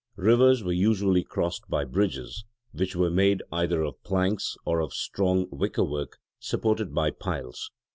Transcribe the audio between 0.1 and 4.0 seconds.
Rivers were usually crossed by bridges, which were made either